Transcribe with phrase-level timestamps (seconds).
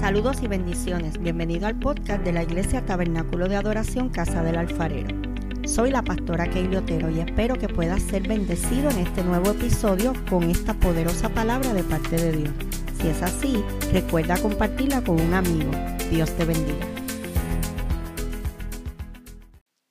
[0.00, 1.18] Saludos y bendiciones.
[1.18, 5.08] Bienvenido al podcast de la Iglesia Tabernáculo de Adoración Casa del Alfarero.
[5.66, 10.12] Soy la pastora Keili Otero y espero que puedas ser bendecido en este nuevo episodio
[10.28, 12.54] con esta poderosa palabra de parte de Dios.
[13.00, 15.70] Si es así, recuerda compartirla con un amigo.
[16.10, 16.86] Dios te bendiga.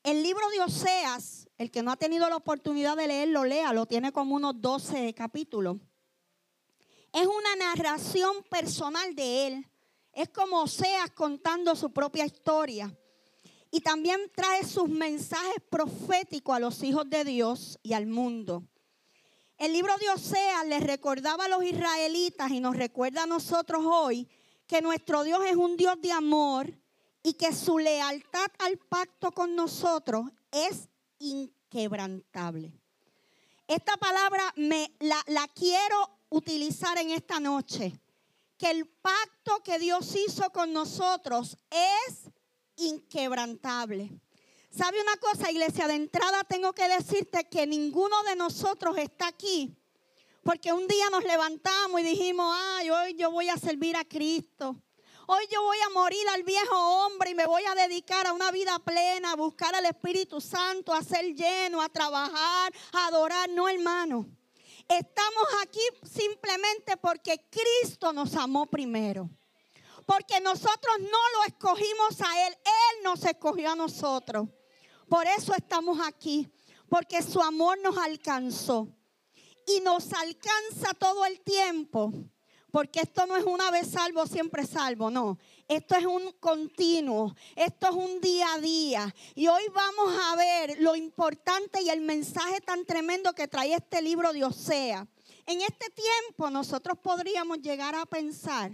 [0.04, 4.12] El libro de Oseas, el que no ha tenido la oportunidad de leerlo, léalo, tiene
[4.12, 5.78] como unos 12 capítulos.
[7.12, 9.68] Es una narración personal de él.
[10.16, 12.98] Es como Oseas contando su propia historia.
[13.70, 18.64] Y también trae sus mensajes proféticos a los hijos de Dios y al mundo.
[19.58, 24.30] El libro de Oseas les recordaba a los israelitas y nos recuerda a nosotros hoy
[24.68, 26.74] que nuestro Dios es un Dios de amor
[27.22, 30.88] y que su lealtad al pacto con nosotros es
[31.20, 32.72] inquebrantable.
[33.68, 38.00] Esta palabra me la, la quiero utilizar en esta noche.
[38.58, 42.32] Que el pacto que Dios hizo con nosotros es
[42.78, 44.12] inquebrantable.
[44.70, 45.88] ¿Sabe una cosa, iglesia?
[45.88, 49.76] De entrada tengo que decirte que ninguno de nosotros está aquí
[50.46, 54.76] porque un día nos levantamos y dijimos, ay, hoy yo voy a servir a Cristo.
[55.26, 58.52] Hoy yo voy a morir al viejo hombre y me voy a dedicar a una
[58.52, 63.50] vida plena, a buscar al Espíritu Santo, a ser lleno, a trabajar, a adorar.
[63.50, 64.28] No, hermano.
[64.88, 69.30] Estamos aquí simplemente porque Cristo nos amó primero.
[70.06, 74.48] Porque nosotros no lo escogimos a Él, Él nos escogió a nosotros.
[75.10, 76.48] Por eso estamos aquí,
[76.88, 78.88] porque su amor nos alcanzó
[79.66, 82.12] y nos alcanza todo el tiempo.
[82.72, 85.40] Porque esto no es una vez salvo, siempre salvo, no.
[85.68, 89.16] Esto es un continuo, esto es un día a día.
[89.34, 94.00] Y hoy vamos a ver lo importante y el mensaje tan tremendo que trae este
[94.02, 95.08] libro de Osea.
[95.48, 98.72] En este tiempo nosotros podríamos llegar a pensar,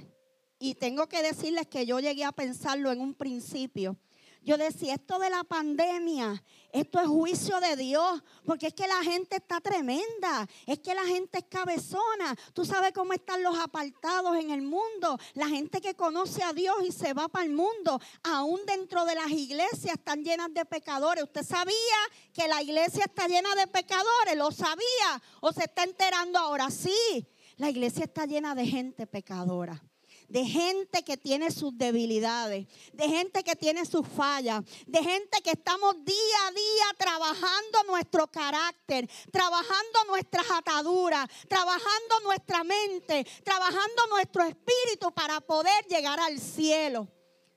[0.60, 3.98] y tengo que decirles que yo llegué a pensarlo en un principio,
[4.44, 9.04] yo decía, esto de la pandemia, esto es juicio de Dios, porque es que la
[9.04, 12.36] gente está tremenda, es que la gente es cabezona.
[12.54, 16.76] Tú sabes cómo están los apartados en el mundo, la gente que conoce a Dios
[16.88, 21.24] y se va para el mundo, aún dentro de las iglesias están llenas de pecadores.
[21.24, 21.76] ¿Usted sabía
[22.34, 24.36] que la iglesia está llena de pecadores?
[24.36, 25.22] ¿Lo sabía?
[25.42, 26.70] ¿O se está enterando ahora?
[26.70, 29.82] Sí, la iglesia está llena de gente pecadora
[30.32, 35.52] de gente que tiene sus debilidades, de gente que tiene sus fallas, de gente que
[35.52, 44.44] estamos día a día trabajando nuestro carácter, trabajando nuestras ataduras, trabajando nuestra mente, trabajando nuestro
[44.44, 47.10] espíritu para poder llegar al cielo.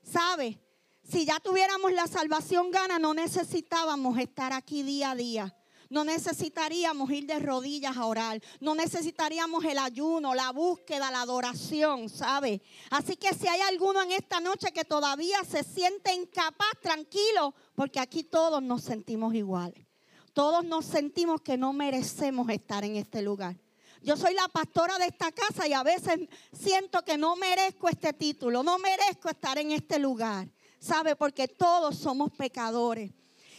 [0.03, 0.59] ¿Sabe?
[1.01, 5.55] Si ya tuviéramos la salvación gana, no necesitábamos estar aquí día a día.
[5.89, 8.41] No necesitaríamos ir de rodillas a orar.
[8.59, 12.61] No necesitaríamos el ayuno, la búsqueda, la adoración, ¿sabe?
[12.89, 17.99] Así que si hay alguno en esta noche que todavía se siente incapaz, tranquilo, porque
[17.99, 19.85] aquí todos nos sentimos iguales.
[20.33, 23.55] Todos nos sentimos que no merecemos estar en este lugar.
[24.01, 26.19] Yo soy la pastora de esta casa y a veces
[26.51, 30.47] siento que no merezco este título, no merezco estar en este lugar,
[30.79, 31.15] ¿sabe?
[31.15, 33.11] Porque todos somos pecadores.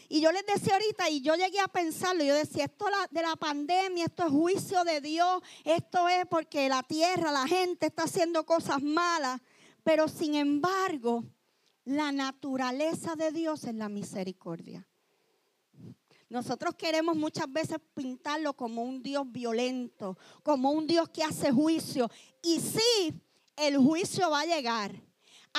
[0.08, 3.36] Y yo les decía ahorita, y yo llegué a pensarlo, yo decía, esto de la
[3.36, 8.44] pandemia, esto es juicio de Dios, esto es porque la tierra, la gente está haciendo
[8.46, 9.40] cosas malas,
[9.82, 11.24] pero sin embargo,
[11.84, 14.86] la naturaleza de Dios es la misericordia.
[16.28, 22.10] Nosotros queremos muchas veces pintarlo como un Dios violento, como un Dios que hace juicio.
[22.42, 23.14] Y sí,
[23.56, 25.05] el juicio va a llegar.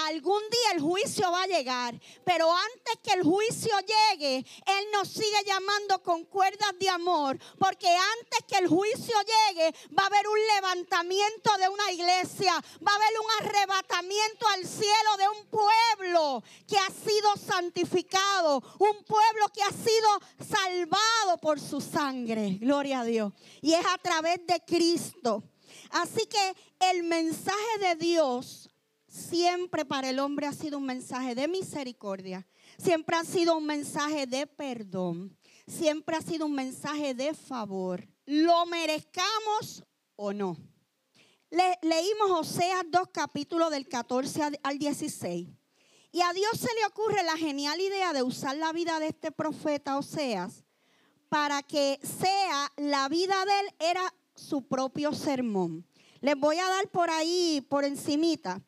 [0.05, 5.07] Algún día el juicio va a llegar, pero antes que el juicio llegue, Él nos
[5.07, 10.27] sigue llamando con cuerdas de amor, porque antes que el juicio llegue, va a haber
[10.27, 12.53] un levantamiento de una iglesia,
[12.87, 19.03] va a haber un arrebatamiento al cielo de un pueblo que ha sido santificado, un
[19.03, 20.09] pueblo que ha sido
[20.47, 25.43] salvado por su sangre, gloria a Dios, y es a través de Cristo.
[25.89, 26.55] Así que
[26.91, 28.66] el mensaje de Dios
[29.17, 32.47] siempre para el hombre ha sido un mensaje de misericordia,
[32.77, 35.35] siempre ha sido un mensaje de perdón,
[35.65, 39.83] siempre ha sido un mensaje de favor, lo merezcamos
[40.15, 40.57] o no.
[41.49, 45.49] leímos Oseas 2 capítulos del 14 al 16.
[46.11, 49.31] Y a Dios se le ocurre la genial idea de usar la vida de este
[49.31, 50.63] profeta Oseas
[51.29, 55.85] para que sea la vida de él era su propio sermón.
[56.21, 58.63] Les voy a dar por ahí, por encimita.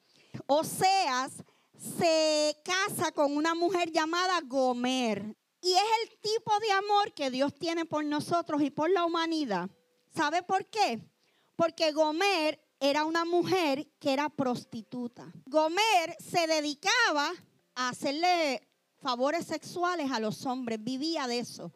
[0.52, 1.32] Oseas
[1.78, 5.38] se casa con una mujer llamada Gomer.
[5.62, 9.70] Y es el tipo de amor que Dios tiene por nosotros y por la humanidad.
[10.16, 11.08] ¿Sabe por qué?
[11.56, 15.32] Porque Gomer era una mujer que era prostituta.
[15.46, 17.32] Gomer se dedicaba
[17.76, 18.68] a hacerle
[19.04, 21.72] favores sexuales a los hombres, vivía de eso.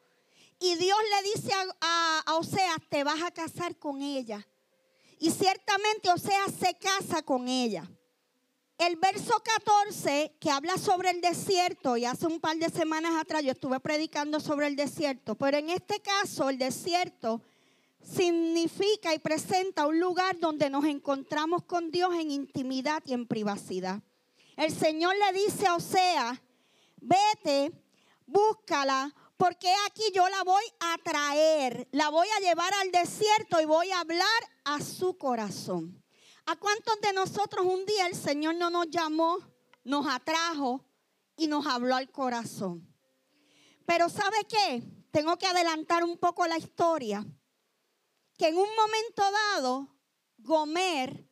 [0.59, 4.47] Y Dios le dice a, Oseas, te vas a casar con ella.
[5.19, 7.87] Y ciertamente Oseas se casa con ella.
[8.85, 13.41] El verso 14 que habla sobre el desierto, y hace un par de semanas atrás
[13.41, 17.41] yo estuve predicando sobre el desierto, pero en este caso el desierto
[18.01, 24.01] significa y presenta un lugar donde nos encontramos con Dios en intimidad y en privacidad.
[24.57, 26.43] El Señor le dice a Osea,
[26.97, 27.71] vete,
[28.25, 33.65] búscala, porque aquí yo la voy a traer, la voy a llevar al desierto y
[33.65, 34.27] voy a hablar
[34.65, 36.02] a su corazón.
[36.45, 39.37] ¿A cuántos de nosotros un día el Señor no nos llamó,
[39.83, 40.83] nos atrajo
[41.37, 42.85] y nos habló al corazón?
[43.85, 44.83] Pero ¿sabe qué?
[45.11, 47.25] Tengo que adelantar un poco la historia
[48.37, 49.87] que en un momento dado,
[50.37, 51.25] Gomer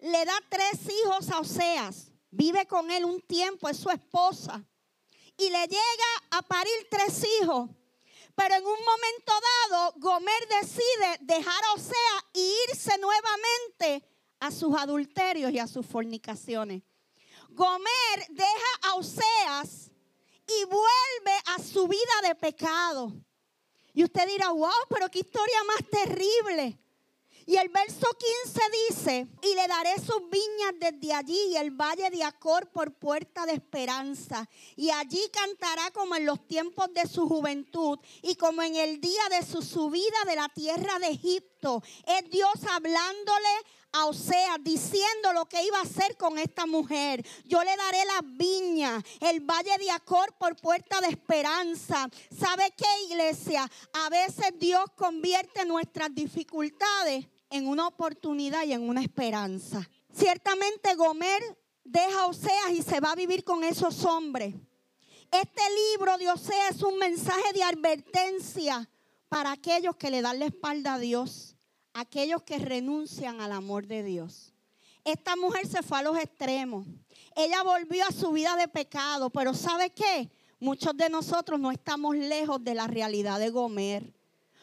[0.00, 4.64] le da tres hijos a Oseas, vive con él un tiempo, es su esposa,
[5.36, 7.70] y le llega a parir tres hijos.
[8.34, 9.32] Pero en un momento
[9.68, 14.09] dado, Gomer decide dejar a Oseas e irse nuevamente
[14.40, 16.82] a sus adulterios y a sus fornicaciones.
[17.50, 19.90] Gomer deja a Oseas
[20.46, 23.12] y vuelve a su vida de pecado.
[23.92, 26.78] Y usted dirá, wow, pero qué historia más terrible.
[27.46, 28.06] Y el verso
[28.44, 32.94] 15 dice, y le daré sus viñas desde allí y el valle de Acor por
[32.94, 34.48] puerta de esperanza.
[34.76, 39.22] Y allí cantará como en los tiempos de su juventud y como en el día
[39.30, 41.49] de su subida de la tierra de Egipto.
[41.62, 43.48] Es Dios hablándole
[43.92, 47.26] a Osea diciendo lo que iba a hacer con esta mujer.
[47.44, 52.08] Yo le daré las viñas, el valle de Acor por puerta de esperanza.
[52.34, 53.70] ¿Sabe qué, iglesia?
[53.92, 59.86] A veces Dios convierte nuestras dificultades en una oportunidad y en una esperanza.
[60.14, 64.54] Ciertamente Gomer deja a Oseas y se va a vivir con esos hombres.
[65.30, 65.62] Este
[65.92, 68.88] libro de Oseas es un mensaje de advertencia
[69.30, 71.56] para aquellos que le dan la espalda a Dios,
[71.94, 74.52] aquellos que renuncian al amor de Dios.
[75.04, 76.84] Esta mujer se fue a los extremos.
[77.36, 80.30] Ella volvió a su vida de pecado, pero ¿sabe qué?
[80.58, 84.12] Muchos de nosotros no estamos lejos de la realidad de Gomer.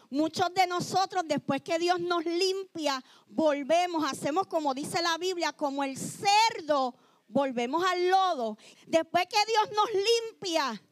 [0.10, 5.84] Muchos de nosotros, después que Dios nos limpia, volvemos, hacemos como dice la Biblia, como
[5.84, 6.94] el cerdo,
[7.30, 8.58] volvemos al lodo.
[8.86, 10.84] Después que Dios nos limpia,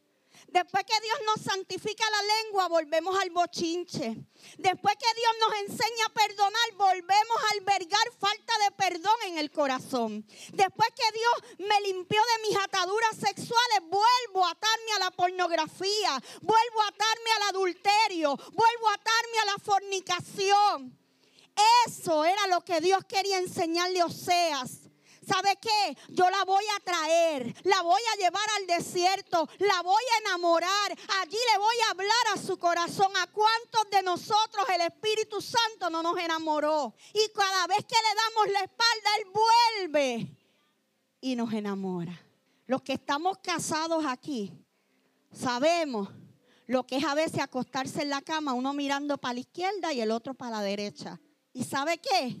[0.56, 4.16] Después que Dios nos santifica la lengua, volvemos al bochinche.
[4.56, 9.50] Después que Dios nos enseña a perdonar, volvemos a albergar falta de perdón en el
[9.50, 10.26] corazón.
[10.54, 16.22] Después que Dios me limpió de mis ataduras sexuales, vuelvo a atarme a la pornografía,
[16.40, 20.98] vuelvo a atarme al adulterio, vuelvo a atarme a la fornicación.
[21.86, 24.85] Eso era lo que Dios quería enseñarle a Oseas.
[25.26, 25.98] ¿Sabe qué?
[26.10, 30.92] Yo la voy a traer, la voy a llevar al desierto, la voy a enamorar.
[31.20, 33.10] Allí le voy a hablar a su corazón.
[33.16, 36.94] ¿A cuántos de nosotros el Espíritu Santo no nos enamoró?
[37.12, 40.36] Y cada vez que le damos la espalda, Él vuelve
[41.20, 42.20] y nos enamora.
[42.66, 44.52] Los que estamos casados aquí,
[45.32, 46.08] sabemos
[46.66, 50.00] lo que es a veces acostarse en la cama, uno mirando para la izquierda y
[50.00, 51.20] el otro para la derecha.
[51.52, 52.36] ¿Y sabe qué?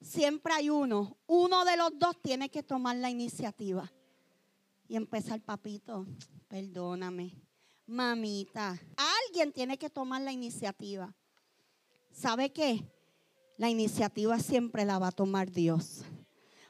[0.00, 1.16] Siempre hay uno.
[1.26, 3.92] Uno de los dos tiene que tomar la iniciativa.
[4.88, 6.06] Y empezar, papito,
[6.48, 7.34] perdóname.
[7.86, 11.14] Mamita, alguien tiene que tomar la iniciativa.
[12.10, 12.84] ¿Sabe qué?
[13.56, 16.02] La iniciativa siempre la va a tomar Dios.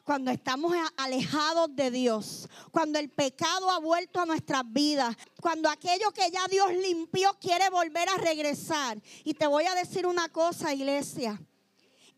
[0.04, 6.12] Cuando estamos alejados de Dios, cuando el pecado ha vuelto a nuestras vidas, cuando aquello
[6.12, 9.02] que ya Dios limpió quiere volver a regresar.
[9.24, 11.40] Y te voy a decir una cosa, iglesia.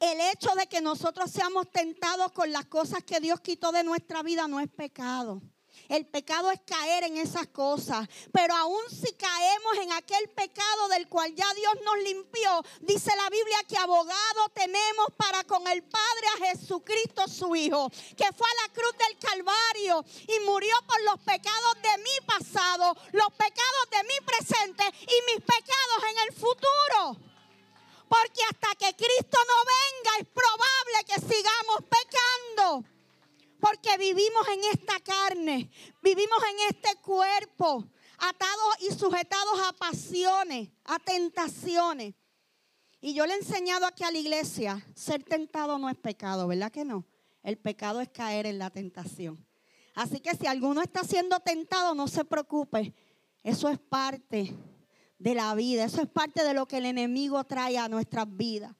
[0.01, 4.23] El hecho de que nosotros seamos tentados con las cosas que Dios quitó de nuestra
[4.23, 5.43] vida no es pecado.
[5.89, 8.09] El pecado es caer en esas cosas.
[8.33, 13.31] Pero aún si caemos en aquel pecado del cual ya Dios nos limpió, dice la
[13.31, 18.67] Biblia que abogado tenemos para con el Padre a Jesucristo su Hijo, que fue a
[18.67, 24.05] la cruz del Calvario y murió por los pecados de mi pasado, los pecados de
[24.05, 27.29] mi presente y mis pecados en el futuro.
[28.09, 32.85] Porque hasta que Cristo no venga es probable que sigamos pecando.
[33.61, 37.85] Porque vivimos en esta carne, vivimos en este cuerpo,
[38.19, 42.15] atados y sujetados a pasiones, a tentaciones.
[43.01, 46.73] Y yo le he enseñado aquí a la iglesia, ser tentado no es pecado, ¿verdad
[46.73, 47.05] que no?
[47.43, 49.45] El pecado es caer en la tentación.
[49.95, 52.95] Así que si alguno está siendo tentado, no se preocupe.
[53.43, 54.55] Eso es parte
[55.19, 55.85] de la vida.
[55.85, 58.75] Eso es parte de lo que el enemigo trae a nuestras vidas.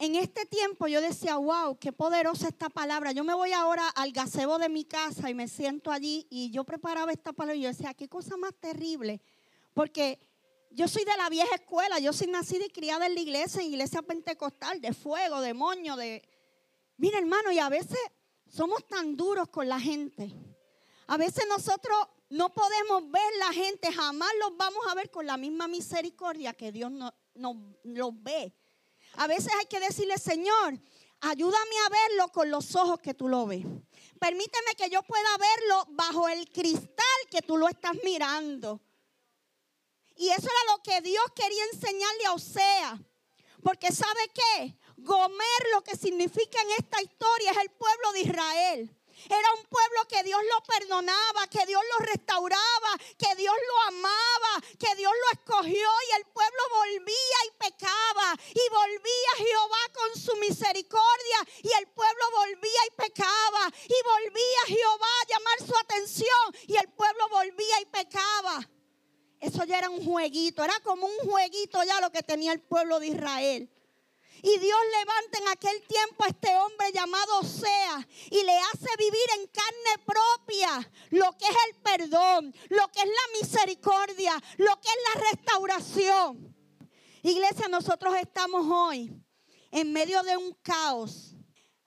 [0.00, 3.10] en este tiempo yo decía, wow, qué poderosa esta palabra.
[3.10, 6.62] Yo me voy ahora al gazebo de mi casa y me siento allí y yo
[6.62, 9.20] preparaba esta palabra y yo decía, qué cosa más terrible.
[9.74, 10.20] Porque
[10.70, 13.68] yo soy de la vieja escuela, yo soy nacida y criada en la iglesia, en
[13.68, 16.22] iglesia pentecostal, de fuego, de moño, de...
[16.96, 17.98] Mira hermano, y a veces
[18.46, 20.32] somos tan duros con la gente.
[21.08, 21.96] A veces nosotros
[22.30, 26.72] no podemos ver la gente, jamás los vamos a ver con la misma misericordia que
[26.72, 28.52] Dios nos no, los ve.
[29.14, 30.78] A veces hay que decirle, Señor,
[31.20, 33.64] ayúdame a verlo con los ojos que tú lo ves.
[34.20, 38.80] Permíteme que yo pueda verlo bajo el cristal que tú lo estás mirando.
[40.16, 43.00] Y eso era lo que Dios quería enseñarle a Osea.
[43.62, 44.76] Porque ¿sabe qué?
[44.96, 48.97] Gomer lo que significa en esta historia es el pueblo de Israel.
[49.26, 54.62] Era un pueblo que Dios lo perdonaba, que Dios lo restauraba, que Dios lo amaba,
[54.78, 58.36] que Dios lo escogió y el pueblo volvía y pecaba.
[58.54, 63.72] Y volvía Jehová con su misericordia y el pueblo volvía y pecaba.
[63.84, 68.68] Y volvía Jehová a llamar su atención y el pueblo volvía y pecaba.
[69.40, 72.98] Eso ya era un jueguito, era como un jueguito ya lo que tenía el pueblo
[72.98, 73.70] de Israel.
[74.42, 79.28] Y Dios levanta en aquel tiempo a este hombre llamado Osea y le hace vivir
[79.38, 84.88] en carne propia lo que es el perdón, lo que es la misericordia, lo que
[84.88, 86.54] es la restauración.
[87.22, 89.12] Iglesia, nosotros estamos hoy
[89.70, 91.34] en medio de un caos,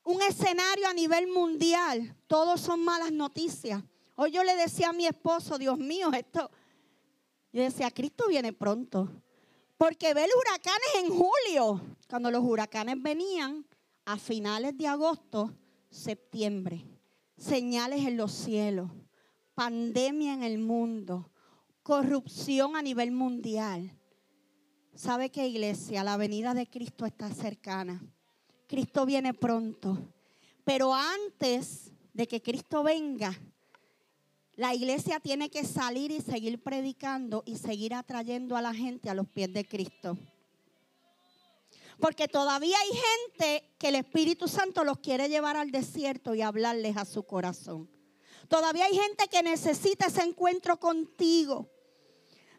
[0.04, 2.16] un escenario a nivel mundial.
[2.28, 3.82] Todos son malas noticias.
[4.16, 6.52] Hoy yo le decía a mi esposo, Dios mío, esto,
[7.54, 9.10] yo decía, Cristo viene pronto.
[9.78, 13.66] Porque ve huracanes en julio, cuando los huracanes venían
[14.04, 15.56] a finales de agosto,
[15.90, 16.86] septiembre.
[17.38, 18.92] Señales en los cielos,
[19.56, 21.32] pandemia en el mundo,
[21.84, 23.98] corrupción a nivel mundial.
[24.94, 26.04] ¿Sabe qué iglesia?
[26.04, 28.04] La venida de Cristo está cercana.
[28.68, 29.98] Cristo viene pronto.
[30.66, 33.34] Pero antes de que Cristo venga,
[34.56, 39.14] la iglesia tiene que salir y seguir predicando y seguir atrayendo a la gente a
[39.14, 40.18] los pies de Cristo.
[42.02, 43.00] Porque todavía hay
[43.38, 47.90] gente que el Espíritu Santo los quiere llevar al desierto y hablarles a su corazón.
[48.50, 51.70] Todavía hay gente que necesita ese encuentro contigo.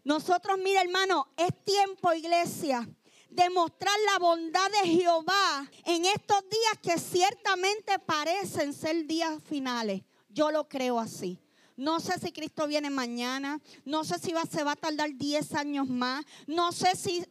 [0.05, 2.89] Nosotros, mira hermano, es tiempo, iglesia,
[3.31, 10.03] de mostrar la bondad de Jehová en estos días que ciertamente parecen ser días finales.
[10.29, 11.41] Yo lo creo así.
[11.77, 13.61] No sé si Cristo viene mañana.
[13.85, 16.25] No sé si va, se va a tardar 10 años más.
[16.47, 17.25] No sé si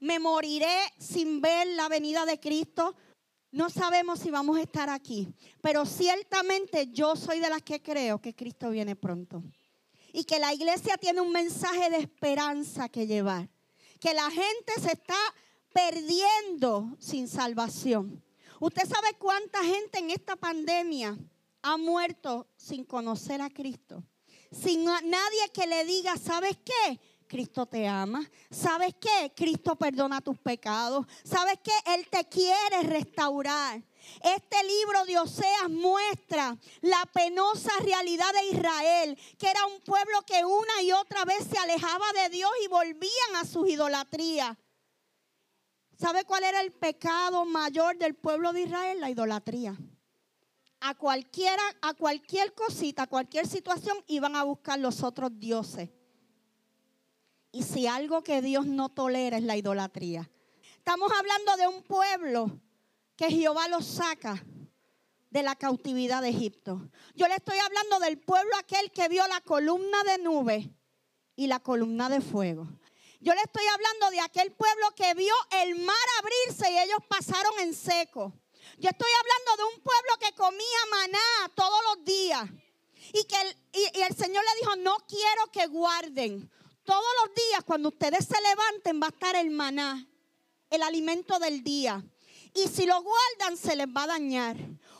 [0.00, 2.94] me moriré sin ver la venida de Cristo.
[3.50, 5.28] No sabemos si vamos a estar aquí.
[5.62, 9.42] Pero ciertamente yo soy de las que creo que Cristo viene pronto.
[10.12, 13.48] Y que la iglesia tiene un mensaje de esperanza que llevar.
[14.00, 15.16] Que la gente se está
[15.72, 18.22] perdiendo sin salvación.
[18.60, 21.16] ¿Usted sabe cuánta gente en esta pandemia
[21.62, 24.04] ha muerto sin conocer a Cristo.
[24.50, 27.00] Sin nadie que le diga, ¿sabes qué?
[27.28, 28.28] Cristo te ama.
[28.50, 29.32] ¿Sabes qué?
[29.36, 31.06] Cristo perdona tus pecados.
[31.22, 31.72] ¿Sabes qué?
[31.94, 33.82] Él te quiere restaurar.
[34.22, 40.44] Este libro de Oseas muestra la penosa realidad de Israel, que era un pueblo que
[40.44, 44.56] una y otra vez se alejaba de Dios y volvían a sus idolatrías.
[46.00, 49.00] ¿Sabe cuál era el pecado mayor del pueblo de Israel?
[49.00, 49.76] La idolatría
[50.80, 55.90] a cualquiera, a cualquier cosita, a cualquier situación, iban a buscar los otros dioses.
[57.50, 60.30] Y si algo que Dios no tolera es la idolatría.
[60.76, 62.60] Estamos hablando de un pueblo
[63.16, 64.44] que Jehová los saca
[65.30, 66.90] de la cautividad de Egipto.
[67.14, 70.70] Yo le estoy hablando del pueblo aquel que vio la columna de nube
[71.36, 72.66] y la columna de fuego.
[73.20, 77.52] Yo le estoy hablando de aquel pueblo que vio el mar abrirse y ellos pasaron
[77.60, 78.32] en seco.
[78.78, 82.48] Yo estoy hablando de un pueblo que comía maná todos los días.
[83.12, 86.50] Y que el, y, el Señor le dijo, no quiero que guarden.
[86.88, 90.08] Todos los días cuando ustedes se levanten va a estar el maná,
[90.70, 92.02] el alimento del día.
[92.54, 94.56] Y si lo guardan se les va a dañar.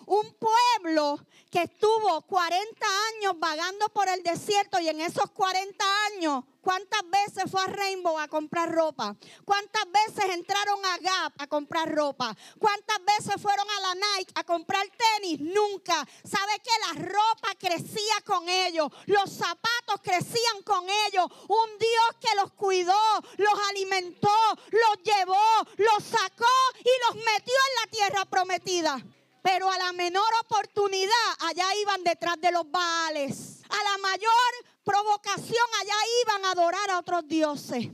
[0.09, 1.19] Un pueblo
[1.51, 5.85] que estuvo 40 años vagando por el desierto y en esos 40
[6.15, 9.17] años ¿Cuántas veces fue a Rainbow a comprar ropa?
[9.47, 12.37] ¿Cuántas veces entraron a Gap a comprar ropa?
[12.59, 15.41] ¿Cuántas veces fueron a la Nike a comprar tenis?
[15.41, 16.07] Nunca.
[16.25, 18.89] ¿Sabe que la ropa crecía con ellos?
[19.07, 21.25] Los zapatos crecían con ellos.
[21.49, 22.93] Un Dios que los cuidó,
[23.39, 24.37] los alimentó,
[24.71, 29.03] los llevó, los sacó y los metió en la tierra prometida.
[29.51, 33.63] Pero a la menor oportunidad, allá iban detrás de los baales.
[33.71, 37.89] A la mayor provocación, allá iban a adorar a otros dioses.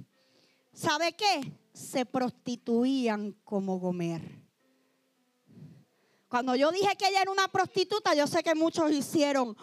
[0.73, 1.53] ¿Sabe qué?
[1.73, 4.43] Se prostituían como Gomer.
[6.27, 9.57] Cuando yo dije que ella era una prostituta, yo sé que muchos hicieron.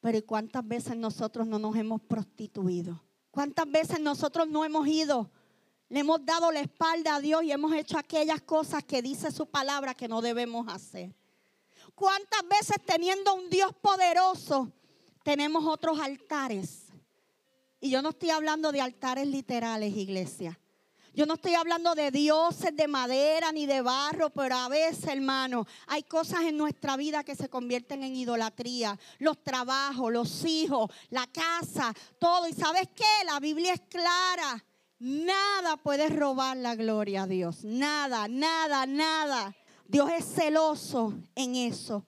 [0.00, 2.98] Pero ¿y cuántas veces nosotros no nos hemos prostituido?
[3.30, 5.30] ¿Cuántas veces nosotros no hemos ido?
[5.90, 9.46] Le hemos dado la espalda a Dios y hemos hecho aquellas cosas que dice su
[9.46, 11.12] palabra que no debemos hacer.
[11.96, 14.72] ¿Cuántas veces teniendo un Dios poderoso
[15.24, 16.86] tenemos otros altares?
[17.80, 20.56] Y yo no estoy hablando de altares literales, iglesia.
[21.12, 25.66] Yo no estoy hablando de dioses de madera ni de barro, pero a veces, hermano,
[25.88, 28.96] hay cosas en nuestra vida que se convierten en idolatría.
[29.18, 32.46] Los trabajos, los hijos, la casa, todo.
[32.46, 33.24] ¿Y sabes qué?
[33.26, 34.64] La Biblia es clara.
[35.00, 37.64] Nada puede robar la gloria a Dios.
[37.64, 39.56] Nada, nada, nada.
[39.86, 42.06] Dios es celoso en eso.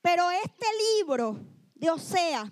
[0.00, 0.66] Pero este
[0.98, 1.38] libro
[1.74, 2.50] de Osea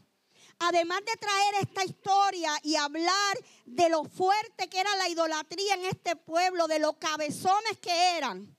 [0.69, 3.37] además de traer esta historia y hablar
[3.67, 8.57] de lo fuerte que era la idolatría en este pueblo, de los cabezones que eran,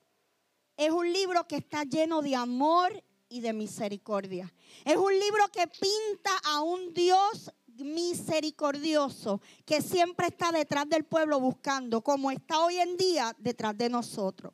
[0.75, 4.53] es un libro que está lleno de amor y de misericordia.
[4.86, 11.39] Es un libro que pinta a un Dios misericordioso que siempre está detrás del pueblo
[11.39, 14.53] buscando, como está hoy en día detrás de nosotros.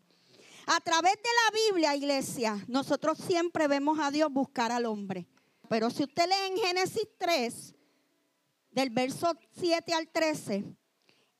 [0.68, 5.28] A través de la Biblia, iglesia, nosotros siempre vemos a Dios buscar al hombre.
[5.68, 7.76] Pero si usted lee en Génesis 3,
[8.72, 10.64] del verso 7 al 13,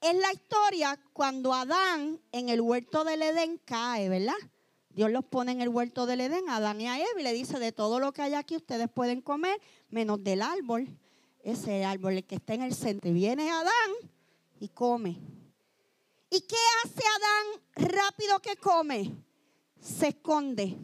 [0.02, 4.34] es la historia cuando Adán en el huerto del Edén cae, ¿verdad?
[4.90, 7.34] Dios los pone en el huerto del Edén, a Adán y a Eva, y le
[7.34, 9.60] dice, de todo lo que hay aquí ustedes pueden comer,
[9.90, 10.88] menos del árbol,
[11.44, 13.12] ese árbol que está en el centro.
[13.12, 13.92] Viene Adán
[14.60, 15.20] y come.
[16.30, 19.16] ¿Y qué hace Adán rápido que come?
[19.82, 20.78] Se esconde.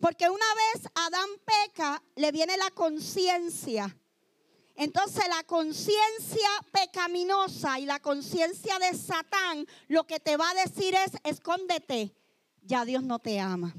[0.00, 3.96] Porque una vez Adán peca, le viene la conciencia.
[4.76, 10.94] Entonces la conciencia pecaminosa y la conciencia de Satán lo que te va a decir
[10.94, 12.12] es, escóndete,
[12.62, 13.72] ya Dios no te ama.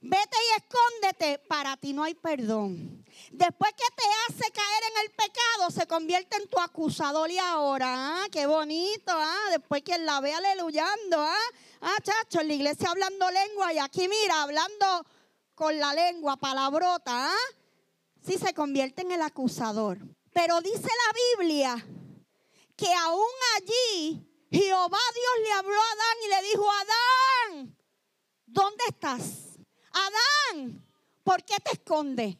[0.00, 2.97] Vete y escóndete, para ti no hay perdón.
[3.30, 8.22] Después que te hace caer en el pecado, se convierte en tu acusador y ahora,
[8.22, 11.36] ah, qué bonito, ah, después que la ve aleluyando, ah,
[11.82, 15.06] ah, chacho, en la iglesia hablando lengua y aquí mira, hablando
[15.54, 17.36] con la lengua, palabrota, ¿ah?
[18.24, 19.98] sí se convierte en el acusador.
[20.32, 21.86] Pero dice la Biblia
[22.76, 23.26] que aún
[23.56, 27.76] allí Jehová Dios le habló a Adán y le dijo, Adán,
[28.46, 29.58] ¿dónde estás?
[29.92, 30.86] Adán,
[31.22, 32.36] ¿por qué te escondes?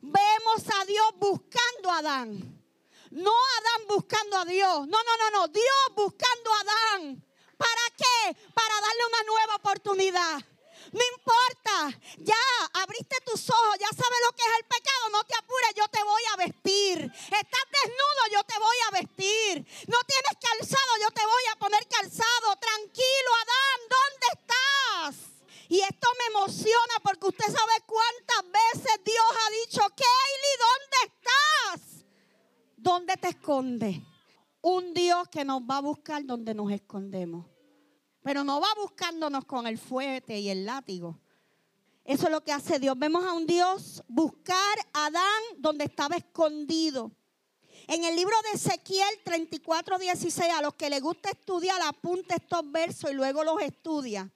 [0.00, 2.64] Vemos a Dios buscando a Adán.
[3.10, 4.86] No Adán buscando a Dios.
[4.86, 5.48] No, no, no, no.
[5.48, 7.24] Dios buscando a Adán.
[7.56, 8.36] ¿Para qué?
[8.54, 10.44] Para darle una nueva oportunidad.
[10.92, 12.34] No importa, ya
[12.72, 16.02] abriste tus ojos, ya sabes lo que es el pecado, no te apures, yo te
[16.02, 17.12] voy a vestir.
[17.12, 19.66] Estás desnudo, yo te voy a vestir.
[19.86, 22.56] No tienes calzado, yo te voy a poner calzado.
[22.56, 25.37] Tranquilo, Adán, ¿dónde estás?
[25.68, 32.04] Y esto me emociona porque usted sabe cuántas veces Dios ha dicho, Kaylee, ¿dónde estás?
[32.76, 33.98] ¿Dónde te escondes?
[34.62, 37.46] Un Dios que nos va a buscar donde nos escondemos.
[38.22, 41.20] Pero no va buscándonos con el fuete y el látigo.
[42.02, 42.98] Eso es lo que hace Dios.
[42.98, 47.12] Vemos a un Dios buscar a Adán donde estaba escondido.
[47.86, 52.70] En el libro de Ezequiel 34, 16, a los que les gusta estudiar, apunte estos
[52.72, 54.30] versos y luego los estudia.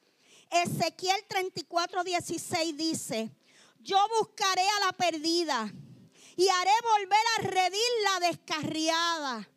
[0.53, 3.31] Ezequiel 34, 16 dice,
[3.81, 5.73] yo buscaré a la perdida
[6.37, 9.49] y haré volver a redir la descarriada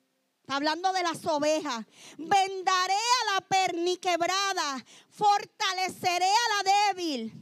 [0.48, 1.86] hablando de las ovejas.
[2.18, 7.34] Vendaré a la perniquebrada, fortaleceré a la débil,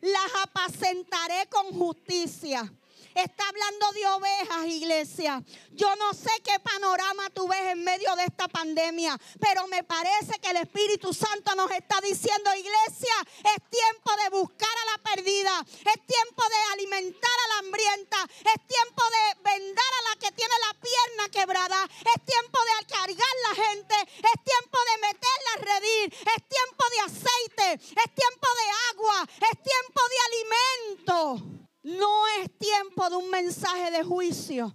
[0.00, 2.72] las apacentaré con justicia.
[3.16, 5.42] Está hablando de ovejas, iglesia.
[5.72, 10.38] Yo no sé qué panorama tú ves en medio de esta pandemia, pero me parece
[10.38, 15.64] que el Espíritu Santo nos está diciendo, iglesia, es tiempo de buscar a la perdida,
[15.64, 18.18] es tiempo de alimentar a la hambrienta,
[18.52, 23.34] es tiempo de vendar a la que tiene la pierna quebrada, es tiempo de cargar
[23.48, 28.66] la gente, es tiempo de meterla a redir, es tiempo de aceite, es tiempo de
[28.92, 31.65] agua, es tiempo de alimento.
[31.86, 34.74] No es tiempo de un mensaje de juicio,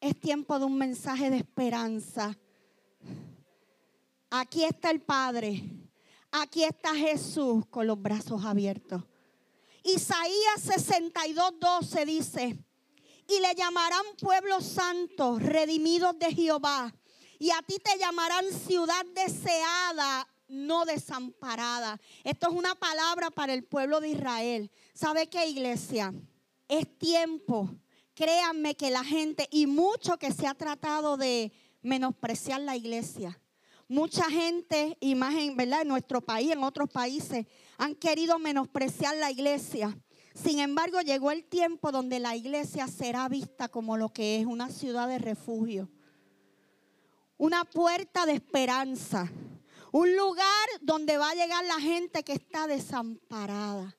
[0.00, 2.38] es tiempo de un mensaje de esperanza.
[4.30, 5.64] Aquí está el Padre,
[6.30, 9.02] aquí está Jesús con los brazos abiertos.
[9.82, 12.64] Isaías 62, 12 dice,
[13.26, 16.94] y le llamarán pueblo santo, redimidos de Jehová,
[17.40, 22.00] y a ti te llamarán ciudad deseada no desamparada.
[22.22, 24.70] Esto es una palabra para el pueblo de Israel.
[24.94, 26.14] ¿Sabe qué, iglesia?
[26.68, 27.70] Es tiempo.
[28.14, 33.38] Créanme que la gente, y mucho que se ha tratado de menospreciar la iglesia,
[33.88, 35.82] Mucha gente, y más en, ¿verdad?
[35.82, 39.96] en nuestro país, en otros países, han querido menospreciar la iglesia.
[40.34, 44.70] Sin embargo, llegó el tiempo donde la iglesia será vista como lo que es una
[44.70, 45.90] ciudad de refugio,
[47.36, 49.30] una puerta de esperanza,
[49.94, 53.96] un lugar donde va a llegar la gente que está desamparada.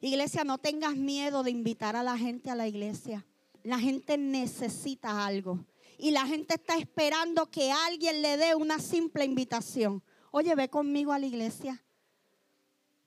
[0.00, 3.26] Iglesia, no tengas miedo de invitar a la gente a la iglesia.
[3.64, 5.58] La gente necesita algo.
[5.98, 10.04] Y la gente está esperando que alguien le dé una simple invitación.
[10.30, 11.82] Oye, ve conmigo a la iglesia.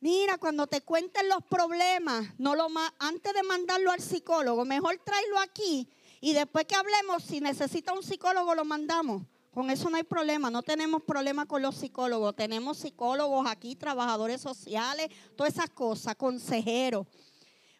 [0.01, 2.67] Mira, cuando te cuenten los problemas, no lo
[2.99, 5.87] antes de mandarlo al psicólogo, mejor tráelo aquí
[6.19, 9.23] y después que hablemos, si necesita un psicólogo, lo mandamos.
[9.55, 12.35] Con eso no hay problema, no tenemos problema con los psicólogos.
[12.35, 17.07] Tenemos psicólogos aquí, trabajadores sociales, todas esas cosas, consejeros.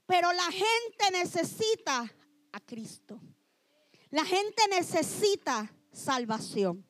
[0.06, 2.10] Pero la gente necesita
[2.54, 3.20] a Cristo.
[4.10, 6.88] La gente necesita salvación.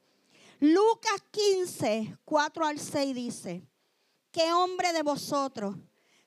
[0.60, 3.68] Lucas 15, 4 al 6 dice,
[4.30, 5.78] ¿qué hombre de vosotros,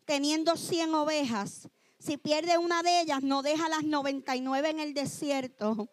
[0.04, 1.68] teniendo 100 ovejas,
[2.00, 5.88] si pierde una de ellas, no deja las 99 en el desierto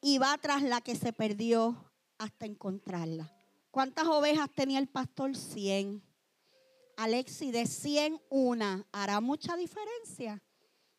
[0.00, 1.87] y va tras la que se perdió
[2.18, 3.32] hasta encontrarla.
[3.70, 5.36] ¿Cuántas ovejas tenía el pastor?
[5.36, 6.02] 100.
[6.96, 10.42] Alexi, de 100 una, ¿hará mucha diferencia?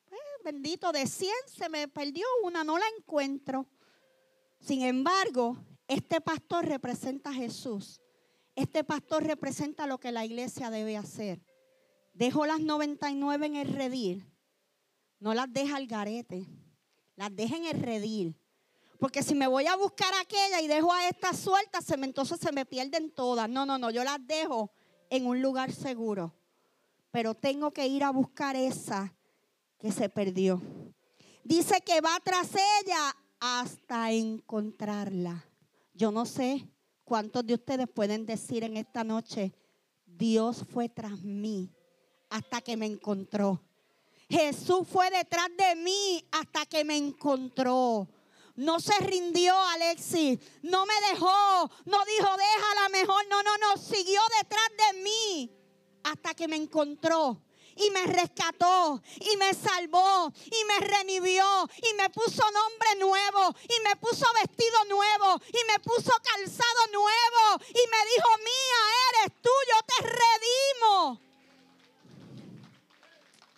[0.08, 3.68] Pues, bendito, de 100 se me perdió una, no la encuentro.
[4.62, 8.00] Sin embargo, este pastor representa a Jesús.
[8.56, 11.42] Este pastor representa lo que la iglesia debe hacer.
[12.14, 14.26] Dejo las 99 en el redil.
[15.20, 16.48] No las deja al garete.
[17.16, 18.39] Las deja en el redil.
[19.00, 22.66] Porque si me voy a buscar aquella y dejo a esta suelta, entonces se me
[22.66, 23.50] pierden todas.
[23.50, 24.72] No, no, no, yo las dejo
[25.10, 26.36] en un lugar seguro.
[27.10, 29.16] Pero tengo que ir a buscar esa
[29.80, 30.62] que se perdió.
[31.46, 35.46] Dice que va tras ella hasta encontrarla.
[35.94, 36.68] Yo no sé
[37.06, 39.54] cuántos de ustedes pueden decir en esta noche,
[40.06, 41.74] Dios fue tras mí
[42.30, 43.62] hasta que me encontró.
[44.30, 48.08] Jesús fue detrás de mí hasta que me encontró.
[48.60, 54.20] No se rindió Alexis, no me dejó, no dijo déjala mejor, no, no, no, siguió
[54.38, 55.50] detrás de mí
[56.04, 57.42] hasta que me encontró
[57.78, 61.46] y me rescató y me salvó y me renivió
[61.78, 67.64] y me puso nombre nuevo y me puso vestido nuevo y me puso calzado nuevo
[67.70, 71.22] y me dijo, mía eres tú, yo te redimo.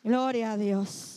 [0.04, 1.11] Gloria a Dios.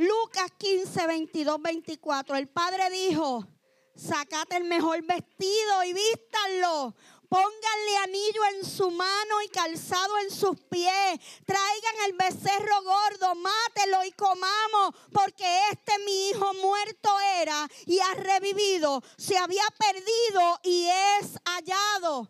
[0.00, 2.36] Lucas 15, 22, 24.
[2.36, 3.46] El padre dijo,
[3.94, 6.94] sacate el mejor vestido y vístanlo.
[7.28, 11.20] Pónganle anillo en su mano y calzado en sus pies.
[11.44, 18.14] Traigan el becerro gordo, mátelo y comamos, porque este mi hijo muerto era y ha
[18.14, 19.02] revivido.
[19.18, 20.86] Se había perdido y
[21.20, 22.26] es hallado.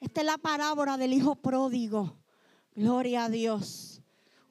[0.00, 2.18] Esta es la parábola del hijo pródigo.
[2.74, 3.91] Gloria a Dios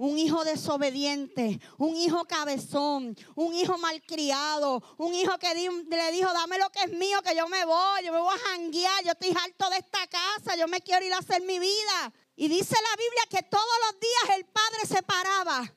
[0.02, 6.58] un hijo desobediente, un hijo cabezón, un hijo malcriado, un hijo que le dijo, dame
[6.58, 9.30] lo que es mío, que yo me voy, yo me voy a janguear, yo estoy
[9.30, 12.12] harto de esta casa, yo me quiero ir a hacer mi vida.
[12.36, 15.72] Y dice la Biblia que todos los días el padre se paraba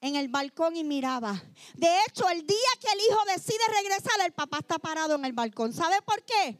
[0.00, 1.42] en el balcón y miraba.
[1.74, 5.34] De hecho, el día que el hijo decide regresar, el papá está parado en el
[5.34, 5.74] balcón.
[5.74, 6.58] ¿Sabe por qué?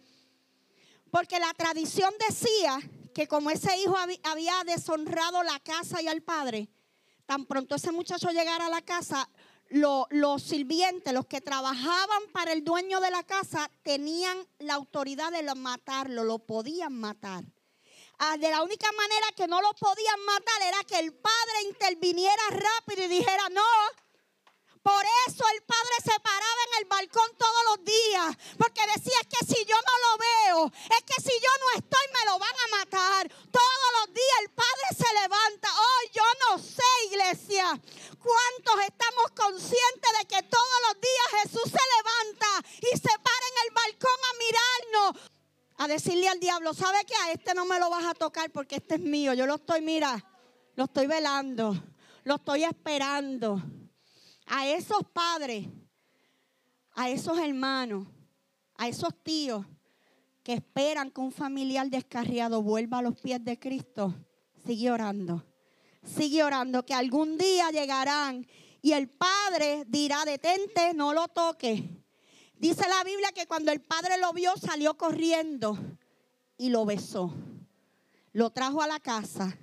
[1.10, 2.78] Porque la tradición decía
[3.14, 6.68] que como ese hijo había deshonrado la casa y al padre,
[7.32, 9.26] tan pronto ese muchacho llegara a la casa,
[9.70, 15.42] los sirvientes, los que trabajaban para el dueño de la casa, tenían la autoridad de
[15.54, 17.42] matarlo, lo podían matar.
[18.18, 22.42] Ah, de la única manera que no lo podían matar era que el padre interviniera
[22.50, 23.62] rápido y dijera, no,
[24.82, 28.36] por eso el padre se paraba en el balcón todos los días.
[28.58, 32.30] Porque decía que si yo no lo veo, es que si yo no estoy me
[32.30, 33.28] lo van a matar.
[33.28, 35.68] Todos los días el padre se levanta.
[35.70, 37.80] Oh, yo no sé, iglesia.
[38.18, 43.58] ¿Cuántos estamos conscientes de que todos los días Jesús se levanta y se para en
[43.64, 45.30] el balcón a mirarnos?
[45.78, 47.14] A decirle al diablo, ¿sabe qué?
[47.14, 49.32] A este no me lo vas a tocar porque este es mío.
[49.32, 50.24] Yo lo estoy, mira,
[50.74, 51.76] lo estoy velando.
[52.24, 53.62] Lo estoy esperando
[54.54, 55.66] a esos padres,
[56.92, 58.06] a esos hermanos,
[58.76, 59.64] a esos tíos
[60.42, 64.14] que esperan que un familiar descarriado vuelva a los pies de Cristo,
[64.66, 65.42] sigue orando.
[66.04, 68.46] Sigue orando que algún día llegarán
[68.82, 71.88] y el padre dirá, detente, no lo toque.
[72.58, 75.78] Dice la Biblia que cuando el padre lo vio salió corriendo
[76.58, 77.32] y lo besó.
[78.34, 79.56] Lo trajo a la casa,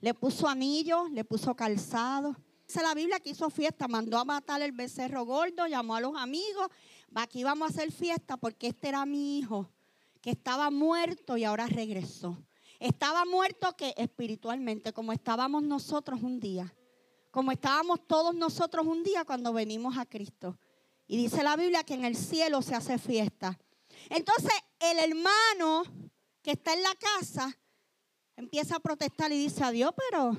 [0.00, 2.36] le puso anillo, le puso calzado,
[2.74, 6.16] Dice la Biblia que hizo fiesta, mandó a matar el becerro gordo, llamó a los
[6.16, 6.66] amigos,
[7.14, 9.70] aquí vamos a hacer fiesta porque este era mi hijo
[10.20, 12.36] que estaba muerto y ahora regresó.
[12.80, 16.74] Estaba muerto que espiritualmente, como estábamos nosotros un día,
[17.30, 20.58] como estábamos todos nosotros un día cuando venimos a Cristo.
[21.06, 23.56] Y dice la Biblia que en el cielo se hace fiesta.
[24.10, 25.84] Entonces el hermano
[26.42, 27.56] que está en la casa
[28.34, 30.36] empieza a protestar y dice, adiós, pero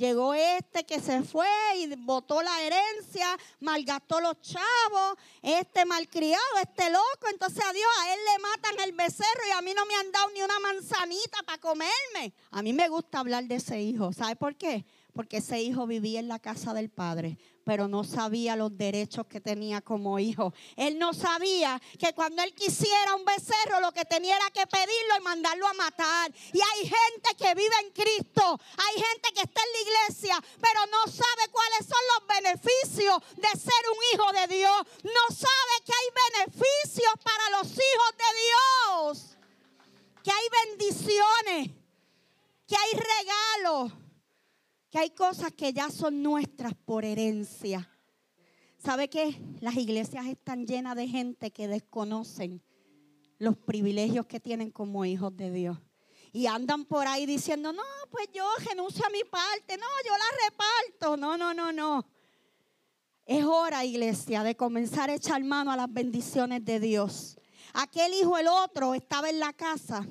[0.00, 6.90] llegó este que se fue y botó la herencia, malgastó los chavos, este malcriado, este
[6.90, 10.10] loco, entonces adiós, a él le matan el becerro y a mí no me han
[10.10, 12.32] dado ni una manzanita para comerme.
[12.50, 14.86] A mí me gusta hablar de ese hijo, ¿sabe por qué?
[15.14, 19.40] Porque ese hijo vivía en la casa del padre, pero no sabía los derechos que
[19.40, 20.52] tenía como hijo.
[20.76, 25.16] Él no sabía que cuando él quisiera un becerro lo que tenía era que pedirlo
[25.18, 26.32] y mandarlo a matar.
[26.52, 30.80] Y hay gente que vive en Cristo, hay gente que está en la iglesia, pero
[30.86, 34.82] no sabe cuáles son los beneficios de ser un hijo de Dios.
[35.04, 39.36] No sabe que hay beneficios para los hijos de Dios,
[40.22, 41.70] que hay bendiciones,
[42.66, 43.92] que hay regalos
[44.90, 47.88] que hay cosas que ya son nuestras por herencia.
[48.76, 49.40] ¿Sabe qué?
[49.60, 52.62] Las iglesias están llenas de gente que desconocen
[53.38, 55.78] los privilegios que tienen como hijos de Dios.
[56.32, 60.48] Y andan por ahí diciendo, no, pues yo renuncio a mi parte, no, yo la
[60.48, 61.16] reparto.
[61.16, 62.06] No, no, no, no.
[63.26, 67.38] Es hora, iglesia, de comenzar a echar mano a las bendiciones de Dios.
[67.74, 70.06] Aquel hijo, el otro, estaba en la casa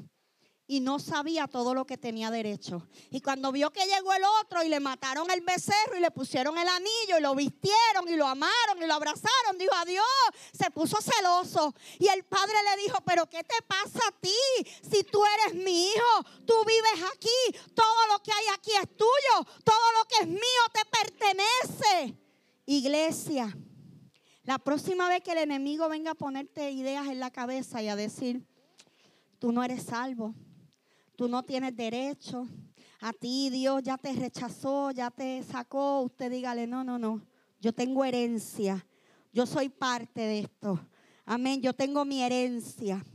[0.69, 2.87] y no sabía todo lo que tenía derecho.
[3.09, 6.55] Y cuando vio que llegó el otro y le mataron el becerro y le pusieron
[6.59, 10.05] el anillo y lo vistieron y lo amaron y lo abrazaron, dijo adiós,
[10.53, 11.73] se puso celoso.
[11.97, 14.29] Y el padre le dijo, pero ¿qué te pasa a ti?
[14.87, 19.51] Si tú eres mi hijo, tú vives aquí, todo lo que hay aquí es tuyo,
[19.63, 22.15] todo lo que es mío te pertenece.
[22.67, 23.57] Iglesia,
[24.43, 27.95] la próxima vez que el enemigo venga a ponerte ideas en la cabeza y a
[27.95, 28.45] decir,
[29.39, 30.35] tú no eres salvo
[31.19, 32.47] tú no tienes derecho,
[33.01, 37.21] a ti Dios ya te rechazó, ya te sacó, usted dígale, no, no, no,
[37.59, 38.87] yo tengo herencia,
[39.33, 40.79] yo soy parte de esto.
[41.25, 43.05] Amén, yo tengo mi herencia.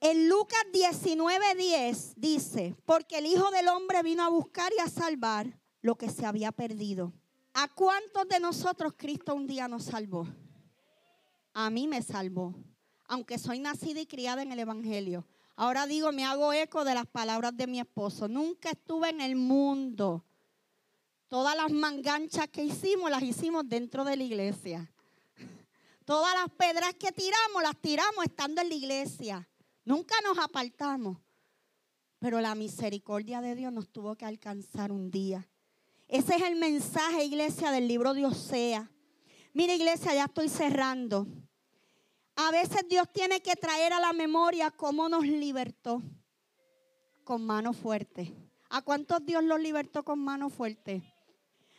[0.00, 5.60] En Lucas 19:10 dice, porque el Hijo del Hombre vino a buscar y a salvar
[5.80, 7.12] lo que se había perdido.
[7.54, 10.26] ¿A cuántos de nosotros Cristo un día nos salvó?
[11.52, 12.52] A mí me salvó,
[13.06, 15.24] aunque soy nacida y criada en el Evangelio.
[15.60, 18.28] Ahora digo, me hago eco de las palabras de mi esposo.
[18.28, 20.24] Nunca estuve en el mundo.
[21.26, 24.94] Todas las manganchas que hicimos las hicimos dentro de la iglesia.
[26.04, 29.48] Todas las pedras que tiramos las tiramos estando en la iglesia.
[29.84, 31.18] Nunca nos apartamos.
[32.20, 35.48] Pero la misericordia de Dios nos tuvo que alcanzar un día.
[36.06, 38.92] Ese es el mensaje, iglesia, del libro de Osea.
[39.54, 41.26] Mira, iglesia, ya estoy cerrando.
[42.40, 46.00] A veces Dios tiene que traer a la memoria cómo nos libertó
[47.24, 48.32] con mano fuerte.
[48.70, 51.02] ¿A cuántos Dios los libertó con mano fuerte?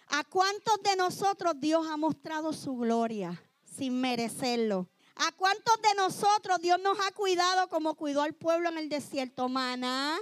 [0.08, 4.90] ¿A cuántos de nosotros Dios ha mostrado su gloria sin merecerlo?
[5.16, 9.48] ¿A cuántos de nosotros Dios nos ha cuidado como cuidó al pueblo en el desierto?
[9.48, 10.18] Maná,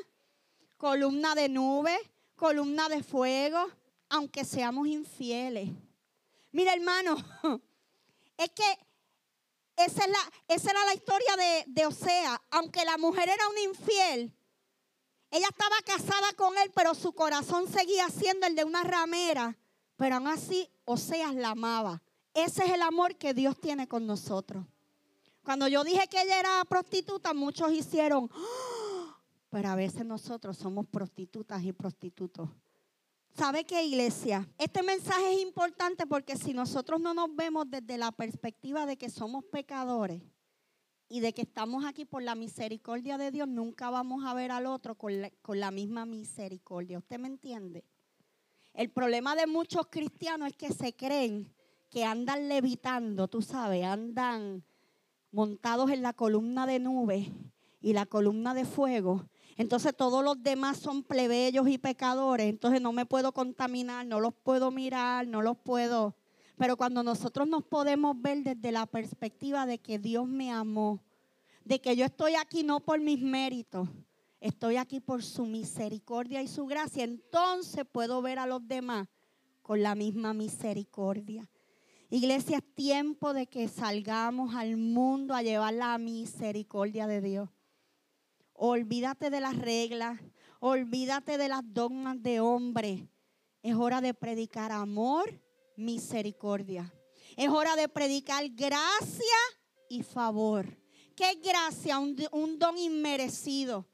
[0.78, 1.98] columna de nube,
[2.36, 3.72] columna de fuego,
[4.08, 5.72] aunque seamos infieles.
[6.52, 7.16] Mira, hermano,
[8.38, 8.87] es que
[9.78, 12.42] esa, es la, esa era la historia de, de Osea.
[12.52, 14.34] Aunque la mujer era un infiel,
[15.30, 19.58] ella estaba casada con él, pero su corazón seguía siendo el de una ramera.
[19.96, 22.02] Pero aún así, Oseas la amaba.
[22.34, 24.66] Ese es el amor que Dios tiene con nosotros.
[25.44, 29.18] Cuando yo dije que ella era prostituta, muchos hicieron, ¡Ah!".
[29.50, 32.50] pero a veces nosotros somos prostitutas y prostitutos.
[33.38, 34.50] ¿Sabe qué, iglesia?
[34.58, 39.12] Este mensaje es importante porque si nosotros no nos vemos desde la perspectiva de que
[39.12, 40.24] somos pecadores
[41.08, 44.66] y de que estamos aquí por la misericordia de Dios, nunca vamos a ver al
[44.66, 46.98] otro con la, misma misericordia.
[46.98, 47.86] ¿Usted me entiende?
[48.74, 51.54] El problema de muchos cristianos es que se creen
[51.92, 54.64] que andan levitando, tú sabes, andan
[55.32, 57.32] montados en la columna de nube
[57.82, 62.48] y la columna de fuego entonces todos los demás son plebeyos y pecadores.
[62.48, 66.16] Entonces no me puedo contaminar, no los puedo mirar, no los puedo.
[66.58, 71.04] Pero cuando nosotros nos podemos ver desde la perspectiva de que Dios me amó,
[71.64, 73.90] de que yo estoy aquí no por mis méritos,
[74.40, 79.08] estoy aquí por su misericordia y su gracia, entonces puedo ver a los demás
[79.62, 81.50] con la misma misericordia.
[82.10, 87.50] Iglesia, es tiempo de que salgamos al mundo a llevar la misericordia de Dios.
[88.60, 90.20] Olvídate de las reglas,
[90.60, 93.08] olvídate de las dogmas de hombre.
[93.62, 95.40] Es hora de predicar amor,
[95.76, 96.92] misericordia.
[97.36, 99.38] Es hora de predicar gracia
[99.90, 100.66] y favor.
[101.16, 103.88] qué gracia, un, un don inmerecido.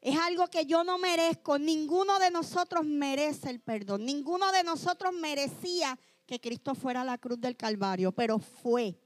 [0.00, 1.58] Es algo que yo no merezco.
[1.58, 4.04] Ninguno de nosotros merece el perdón.
[4.04, 8.96] Ninguno de nosotros merecía que Cristo fuera a la cruz del Calvario, pero fue.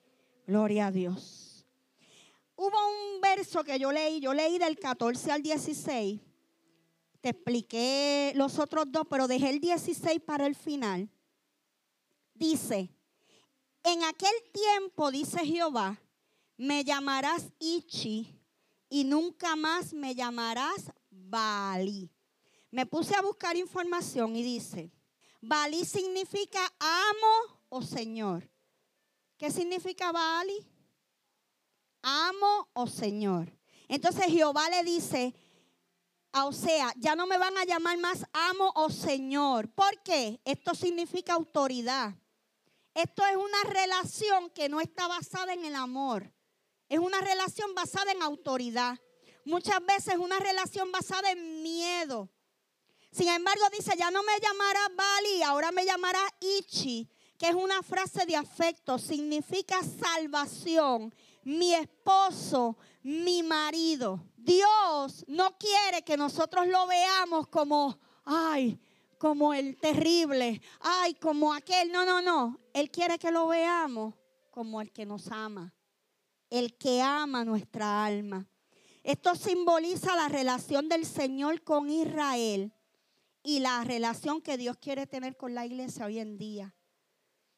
[0.47, 1.46] Gloria a Dios.
[2.57, 6.21] Hubo un verso que yo leí, yo leí del 14 al 16.
[7.21, 11.11] Te expliqué los otros dos, pero dejé el 16 para el final.
[12.35, 12.91] Dice,
[13.83, 16.01] en aquel tiempo, dice Jehová,
[16.57, 18.41] me llamarás Ichi
[18.89, 22.11] y nunca más me llamarás Bali.
[22.71, 24.93] Me puse a buscar información y dice,
[25.41, 28.51] Bali significa amo o señor.
[29.37, 30.67] ¿Qué significa Bali?
[32.09, 33.53] Amo o señor.
[33.89, 35.35] Entonces Jehová le dice,
[36.33, 39.69] o sea, ya no me van a llamar más amo o señor.
[39.71, 40.41] ¿Por qué?
[40.45, 42.15] Esto significa autoridad.
[42.95, 46.33] Esto es una relación que no está basada en el amor.
[46.89, 48.99] Es una relación basada en autoridad.
[49.45, 52.31] Muchas veces una relación basada en miedo.
[53.11, 57.83] Sin embargo, dice, ya no me llamará Bali, ahora me llamará Ichi, que es una
[57.83, 61.15] frase de afecto, significa salvación,
[61.47, 64.23] mi esposo, mi marido.
[64.37, 68.79] Dios no quiere que nosotros lo veamos como, ay,
[69.19, 71.91] como el terrible, ay, como aquel.
[71.91, 72.61] No, no, no.
[72.75, 74.15] Él quiere que lo veamos
[74.51, 75.73] como el que nos ama
[76.51, 78.49] el que ama nuestra alma.
[79.03, 82.73] Esto simboliza la relación del Señor con Israel
[83.43, 86.75] y la relación que Dios quiere tener con la iglesia hoy en día.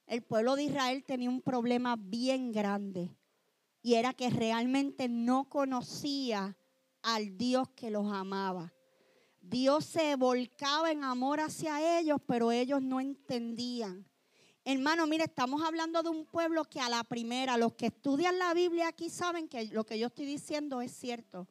[0.06, 3.17] El pueblo de Israel tenía un problema bien grande
[3.82, 6.56] y era que realmente no conocía
[7.02, 8.72] al Dios que los amaba.
[9.40, 14.06] Dios se volcaba en amor hacia ellos, pero ellos no entendían.
[14.64, 18.52] Hermano, mire, estamos hablando de un pueblo que a la primera, los que estudian la
[18.52, 21.48] Biblia aquí saben que lo que yo estoy diciendo es cierto.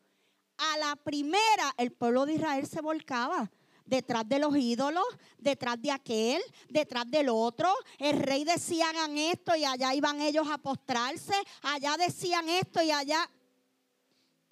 [0.58, 3.50] A la primera, el pueblo de Israel se volcaba
[3.88, 5.06] detrás de los ídolos,
[5.40, 7.74] detrás de aquel, detrás del otro.
[7.98, 12.92] El rey decía hagan esto y allá iban ellos a postrarse, allá decían esto y
[12.92, 13.30] allá.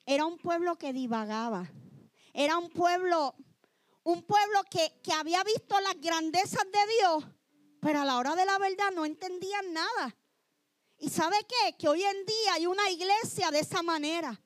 [0.05, 1.69] Era un pueblo que divagaba.
[2.33, 3.35] Era un pueblo,
[4.03, 7.25] un pueblo que, que había visto las grandezas de Dios,
[7.79, 10.15] pero a la hora de la verdad no entendían nada.
[10.97, 11.75] ¿Y sabe qué?
[11.77, 14.41] Que hoy en día hay una iglesia de esa manera.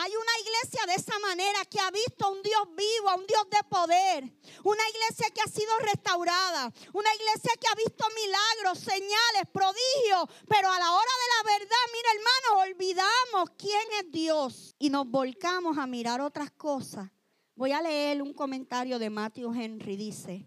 [0.00, 3.26] Hay una iglesia de esa manera que ha visto a un Dios vivo, a un
[3.26, 4.32] Dios de poder.
[4.62, 6.72] Una iglesia que ha sido restaurada.
[6.92, 10.28] Una iglesia que ha visto milagros, señales, prodigios.
[10.46, 14.76] Pero a la hora de la verdad, mira hermano, olvidamos quién es Dios.
[14.78, 17.10] Y nos volcamos a mirar otras cosas.
[17.56, 19.96] Voy a leer un comentario de Matthew Henry.
[19.96, 20.46] Dice,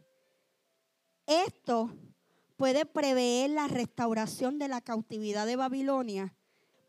[1.25, 1.93] esto
[2.55, 6.33] puede prever la restauración de la cautividad de Babilonia,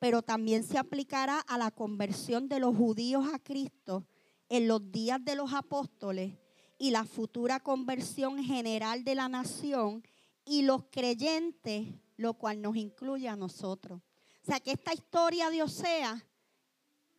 [0.02, 4.04] pero también se aplicará a la conversión de los judíos a Cristo
[4.48, 6.34] en los días de los apóstoles
[6.76, 10.02] y la futura conversión general de la nación
[10.44, 11.86] y los creyentes,
[12.16, 14.02] lo cual nos incluye a nosotros.
[14.42, 16.26] O sea que esta historia de Osea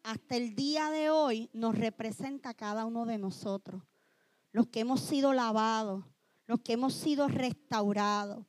[0.03, 3.81] hasta el día de hoy nos representa a cada uno de nosotros,
[4.51, 6.03] los que hemos sido lavados,
[6.47, 8.45] los que hemos sido restaurados,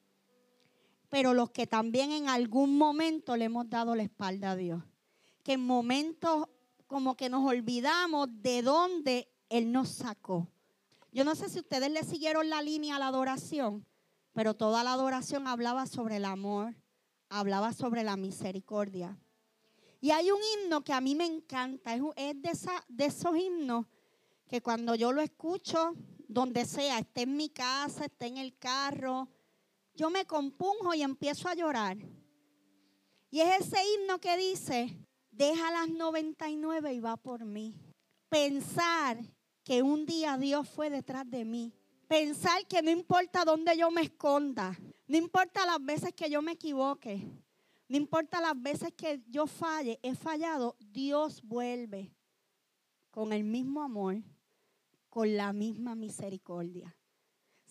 [1.14, 4.82] pero los que también en algún momento le hemos dado la espalda a Dios.
[5.44, 6.48] Que en momentos
[6.88, 10.48] como que nos olvidamos de dónde Él nos sacó.
[11.12, 13.86] Yo no sé si ustedes le siguieron la línea a la adoración,
[14.32, 16.74] pero toda la adoración hablaba sobre el amor,
[17.28, 19.16] hablaba sobre la misericordia.
[20.00, 23.86] Y hay un himno que a mí me encanta, es de, esos himnos
[24.48, 25.94] que cuando yo lo escucho,
[26.26, 29.28] donde sea, esté en mi casa, esté en el carro,
[29.94, 31.96] yo me compunjo y empiezo a llorar.
[33.30, 34.96] Y es ese himno que dice,
[35.30, 37.74] deja las 99 y va por mí.
[38.28, 39.18] Pensar
[39.62, 41.72] que un día Dios fue detrás de mí.
[42.06, 46.52] Pensar que no importa dónde yo me esconda, no importa las veces que yo me
[46.52, 47.26] equivoque,
[47.88, 52.12] no importa las veces que yo falle, he fallado, Dios vuelve
[53.10, 54.22] con el mismo amor
[55.14, 56.92] con la misma misericordia.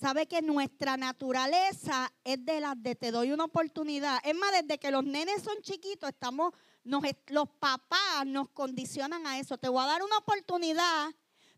[0.03, 4.19] Sabe que nuestra naturaleza es de las de te doy una oportunidad.
[4.25, 9.57] Es más, desde que los nenes son chiquitos, estamos, los papás nos condicionan a eso.
[9.57, 11.09] Te voy a dar una oportunidad.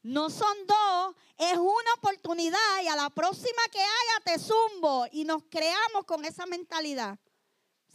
[0.04, 5.24] No son dos, es una oportunidad y a la próxima que haya te zumbo y
[5.24, 7.18] nos creamos con esa mentalidad.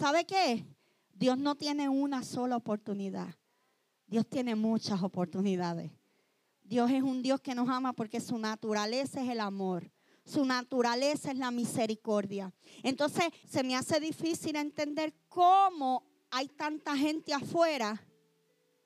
[0.00, 0.66] ¿Sabe qué?
[1.14, 3.36] Dios no tiene una sola oportunidad.
[4.08, 5.92] Dios tiene muchas oportunidades.
[6.64, 9.92] Dios es un Dios que nos ama porque su naturaleza es el amor.
[10.30, 12.52] Su naturaleza es la misericordia.
[12.84, 18.00] Entonces se me hace difícil entender cómo hay tanta gente afuera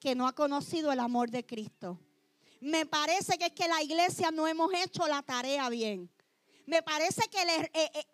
[0.00, 2.00] que no ha conocido el amor de Cristo.
[2.60, 6.10] Me parece que es que la iglesia no hemos hecho la tarea bien.
[6.64, 8.04] Me parece que el, er, eh, eh,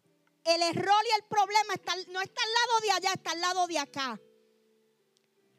[0.45, 1.75] error y el problema
[2.09, 4.21] no está al lado de allá, está al lado de acá.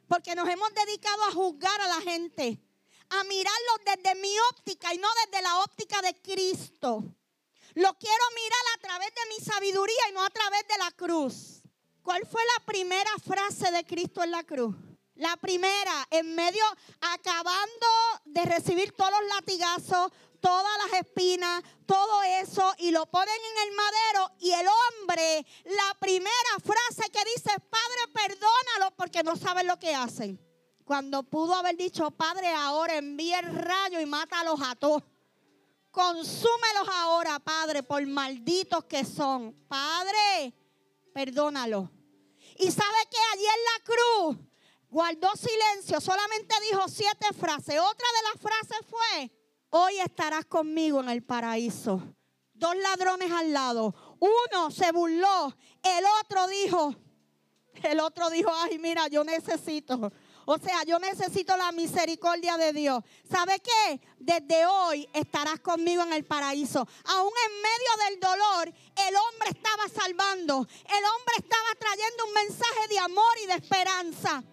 [0.10, 2.62] Porque nos hemos dedicado a juzgar a la gente,
[3.10, 7.16] a mirarlo desde mi óptica y no desde la óptica de Cristo.
[7.76, 11.62] Lo quiero mirar a través de mi sabiduría y no a través de la cruz.
[12.02, 14.76] ¿Cuál fue la primera frase de Cristo en la cruz?
[15.16, 16.64] La primera, en medio,
[17.00, 17.88] acabando
[18.26, 23.76] de recibir todos los latigazos, todas las espinas, todo eso, y lo ponen en el
[23.76, 24.32] madero.
[24.40, 26.32] Y el hombre, la primera
[26.64, 30.40] frase que dice, Padre, perdónalo porque no saben lo que hacen.
[30.84, 35.04] Cuando pudo haber dicho, Padre, ahora envía el rayo y mátalos a todos.
[35.92, 39.54] Consúmelos ahora, Padre, por malditos que son.
[39.68, 40.54] Padre,
[41.14, 41.92] perdónalo.
[42.58, 44.38] Y sabe que allí en la cruz
[44.90, 47.80] guardó silencio, solamente dijo siete frases.
[47.80, 49.32] Otra de las frases fue,
[49.70, 52.02] hoy estarás conmigo en el paraíso.
[52.54, 54.18] Dos ladrones al lado.
[54.20, 56.96] Uno se burló, el otro dijo,
[57.84, 60.12] el otro dijo, ay, mira, yo necesito.
[60.46, 63.04] O sea, yo necesito la misericordia de Dios.
[63.30, 64.02] ¿Sabe qué?
[64.18, 66.88] Desde hoy estarás conmigo en el paraíso.
[67.06, 70.68] Aún en medio del dolor, el hombre estaba salvando.
[70.86, 74.44] El hombre estaba trayendo un mensaje de amor y de esperanza.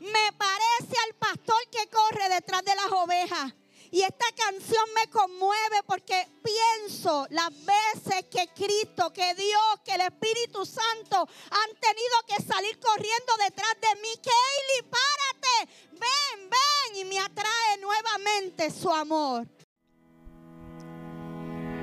[0.00, 3.52] Me parece al pastor que corre detrás de las ovejas.
[3.90, 10.02] Y esta canción me conmueve porque pienso las veces que Cristo, que Dios, que el
[10.02, 14.08] Espíritu Santo han tenido que salir corriendo detrás de mí.
[14.22, 16.96] Kaylee, párate, ven, ven.
[16.96, 19.46] Y me atrae nuevamente su amor.